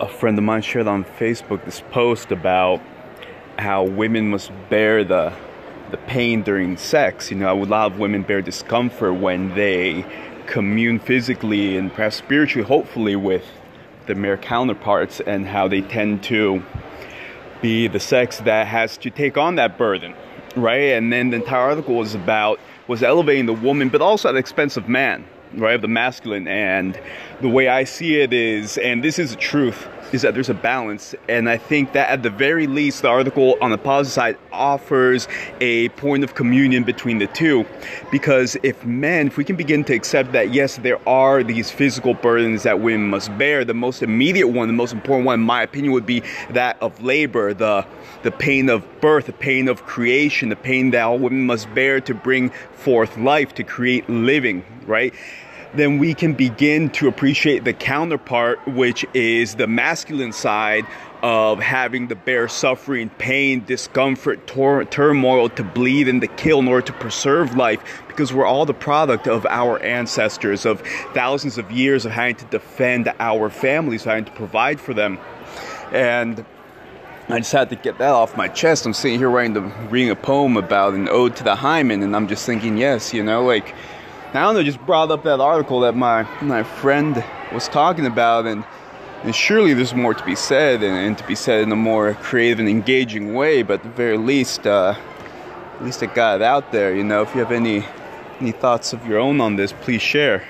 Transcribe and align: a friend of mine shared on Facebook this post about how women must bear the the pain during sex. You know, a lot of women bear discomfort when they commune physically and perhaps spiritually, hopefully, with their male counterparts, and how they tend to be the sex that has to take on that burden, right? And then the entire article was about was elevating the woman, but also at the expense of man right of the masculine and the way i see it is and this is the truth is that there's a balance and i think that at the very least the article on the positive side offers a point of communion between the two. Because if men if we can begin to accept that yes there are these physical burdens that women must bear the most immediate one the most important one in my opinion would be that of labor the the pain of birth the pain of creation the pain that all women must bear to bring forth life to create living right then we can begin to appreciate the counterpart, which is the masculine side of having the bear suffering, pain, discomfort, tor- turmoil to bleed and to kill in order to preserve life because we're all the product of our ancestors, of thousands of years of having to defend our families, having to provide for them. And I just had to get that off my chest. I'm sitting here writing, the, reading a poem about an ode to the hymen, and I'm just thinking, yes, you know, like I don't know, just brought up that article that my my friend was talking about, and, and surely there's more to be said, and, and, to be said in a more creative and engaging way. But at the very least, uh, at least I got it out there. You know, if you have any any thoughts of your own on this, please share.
a 0.00 0.08
friend 0.08 0.38
of 0.38 0.44
mine 0.44 0.62
shared 0.62 0.86
on 0.86 1.04
Facebook 1.04 1.64
this 1.66 1.82
post 1.90 2.32
about 2.32 2.80
how 3.58 3.84
women 3.84 4.30
must 4.30 4.50
bear 4.70 5.04
the 5.04 5.32
the 5.90 5.98
pain 5.98 6.42
during 6.42 6.76
sex. 6.76 7.30
You 7.30 7.36
know, 7.36 7.62
a 7.62 7.64
lot 7.64 7.92
of 7.92 7.98
women 7.98 8.22
bear 8.22 8.40
discomfort 8.40 9.14
when 9.14 9.54
they 9.54 10.04
commune 10.46 11.00
physically 11.00 11.76
and 11.76 11.92
perhaps 11.92 12.16
spiritually, 12.16 12.66
hopefully, 12.66 13.16
with 13.16 13.44
their 14.06 14.16
male 14.16 14.36
counterparts, 14.36 15.20
and 15.20 15.46
how 15.46 15.68
they 15.68 15.82
tend 15.82 16.22
to 16.24 16.62
be 17.60 17.88
the 17.88 18.00
sex 18.00 18.38
that 18.38 18.66
has 18.66 18.96
to 18.98 19.10
take 19.10 19.36
on 19.36 19.56
that 19.56 19.76
burden, 19.76 20.14
right? 20.56 20.92
And 20.94 21.12
then 21.12 21.30
the 21.30 21.36
entire 21.36 21.70
article 21.70 21.96
was 21.96 22.14
about 22.14 22.58
was 22.88 23.02
elevating 23.02 23.46
the 23.46 23.52
woman, 23.52 23.90
but 23.90 24.00
also 24.00 24.28
at 24.30 24.32
the 24.32 24.38
expense 24.38 24.76
of 24.76 24.88
man 24.88 25.26
right 25.54 25.74
of 25.74 25.82
the 25.82 25.88
masculine 25.88 26.46
and 26.46 27.00
the 27.40 27.48
way 27.48 27.68
i 27.68 27.84
see 27.84 28.20
it 28.20 28.32
is 28.32 28.78
and 28.78 29.02
this 29.02 29.18
is 29.18 29.32
the 29.32 29.36
truth 29.36 29.88
is 30.12 30.22
that 30.22 30.34
there's 30.34 30.50
a 30.50 30.54
balance 30.54 31.14
and 31.28 31.48
i 31.48 31.56
think 31.56 31.92
that 31.92 32.08
at 32.08 32.22
the 32.22 32.30
very 32.30 32.66
least 32.66 33.02
the 33.02 33.08
article 33.08 33.56
on 33.60 33.70
the 33.70 33.78
positive 33.78 34.12
side 34.12 34.36
offers 34.52 35.28
a 35.60 35.88
point 35.90 36.24
of 36.24 36.34
communion 36.34 36.84
between 36.84 37.18
the 37.18 37.26
two. 37.28 37.64
Because 38.10 38.56
if 38.62 38.84
men 38.84 39.26
if 39.26 39.36
we 39.36 39.44
can 39.44 39.56
begin 39.56 39.84
to 39.84 39.94
accept 39.94 40.32
that 40.32 40.52
yes 40.52 40.76
there 40.76 41.00
are 41.08 41.42
these 41.42 41.70
physical 41.70 42.14
burdens 42.14 42.62
that 42.64 42.80
women 42.80 43.08
must 43.08 43.36
bear 43.38 43.64
the 43.64 43.74
most 43.74 44.02
immediate 44.02 44.48
one 44.48 44.68
the 44.68 44.74
most 44.74 44.92
important 44.92 45.26
one 45.26 45.40
in 45.40 45.46
my 45.46 45.62
opinion 45.62 45.92
would 45.92 46.06
be 46.06 46.22
that 46.50 46.76
of 46.82 47.00
labor 47.02 47.54
the 47.54 47.86
the 48.22 48.30
pain 48.30 48.68
of 48.68 48.84
birth 49.00 49.26
the 49.26 49.32
pain 49.32 49.68
of 49.68 49.84
creation 49.84 50.48
the 50.48 50.56
pain 50.56 50.90
that 50.90 51.02
all 51.02 51.18
women 51.18 51.46
must 51.46 51.72
bear 51.74 52.00
to 52.00 52.14
bring 52.14 52.50
forth 52.72 53.16
life 53.16 53.54
to 53.54 53.64
create 53.64 54.08
living 54.08 54.64
right 54.86 55.14
then 55.74 55.98
we 55.98 56.14
can 56.14 56.34
begin 56.34 56.90
to 56.90 57.08
appreciate 57.08 57.64
the 57.64 57.72
counterpart, 57.72 58.66
which 58.66 59.04
is 59.14 59.54
the 59.54 59.66
masculine 59.66 60.32
side 60.32 60.86
of 61.22 61.60
having 61.60 62.08
the 62.08 62.14
bear 62.14 62.48
suffering, 62.48 63.10
pain, 63.18 63.64
discomfort, 63.64 64.46
tor- 64.46 64.84
turmoil 64.84 65.48
to 65.50 65.62
bleed 65.62 66.08
and 66.08 66.20
to 66.22 66.26
kill 66.26 66.60
in 66.60 66.68
order 66.68 66.86
to 66.86 66.92
preserve 66.94 67.56
life 67.56 68.02
because 68.08 68.32
we're 68.32 68.46
all 68.46 68.64
the 68.64 68.74
product 68.74 69.28
of 69.28 69.44
our 69.46 69.78
ancestors, 69.82 70.64
of 70.64 70.80
thousands 71.12 71.58
of 71.58 71.70
years 71.70 72.06
of 72.06 72.12
having 72.12 72.36
to 72.36 72.44
defend 72.46 73.12
our 73.20 73.50
families, 73.50 74.04
having 74.04 74.24
to 74.24 74.32
provide 74.32 74.80
for 74.80 74.94
them. 74.94 75.18
And 75.92 76.44
I 77.28 77.38
just 77.38 77.52
had 77.52 77.70
to 77.70 77.76
get 77.76 77.98
that 77.98 78.10
off 78.10 78.36
my 78.36 78.48
chest. 78.48 78.86
I'm 78.86 78.94
sitting 78.94 79.18
here 79.18 79.30
writing, 79.30 79.54
the, 79.54 79.60
reading 79.60 80.10
a 80.10 80.16
poem 80.16 80.56
about 80.56 80.94
an 80.94 81.08
ode 81.08 81.36
to 81.36 81.44
the 81.44 81.54
hymen, 81.54 82.02
and 82.02 82.16
I'm 82.16 82.28
just 82.28 82.46
thinking, 82.46 82.76
yes, 82.76 83.12
you 83.14 83.22
know, 83.22 83.44
like 83.44 83.74
I 84.32 84.42
don't 84.42 84.54
know, 84.54 84.62
just 84.62 84.84
brought 84.86 85.10
up 85.10 85.24
that 85.24 85.40
article 85.40 85.80
that 85.80 85.96
my 85.96 86.22
my 86.40 86.62
friend 86.62 87.24
was 87.52 87.66
talking 87.66 88.06
about, 88.06 88.46
and, 88.46 88.64
and 89.24 89.34
surely 89.34 89.74
there's 89.74 89.92
more 89.92 90.14
to 90.14 90.24
be 90.24 90.36
said, 90.36 90.84
and, 90.84 90.96
and, 90.96 91.18
to 91.18 91.26
be 91.26 91.34
said 91.34 91.64
in 91.64 91.72
a 91.72 91.76
more 91.76 92.14
creative 92.14 92.60
and 92.60 92.68
engaging 92.68 93.34
way. 93.34 93.64
But 93.64 93.80
at 93.80 93.82
the 93.82 93.88
very 93.88 94.16
least, 94.16 94.68
uh, 94.68 94.94
at 95.74 95.84
least 95.84 96.00
I 96.04 96.06
got 96.06 96.36
it 96.36 96.42
out 96.42 96.70
there. 96.70 96.94
You 96.94 97.02
know, 97.02 97.22
if 97.22 97.34
you 97.34 97.40
have 97.40 97.50
any 97.50 97.84
any 98.40 98.52
thoughts 98.52 98.92
of 98.92 99.04
your 99.04 99.18
own 99.18 99.40
on 99.40 99.56
this, 99.56 99.72
please 99.72 100.00
share. 100.00 100.44